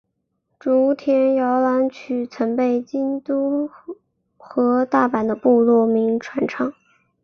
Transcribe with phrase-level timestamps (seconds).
[0.59, 3.69] 竹田摇篮曲曾被京都
[4.35, 6.73] 和大阪的部落民传唱。